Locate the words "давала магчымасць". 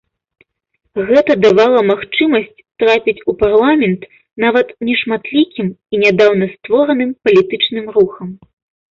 1.45-2.63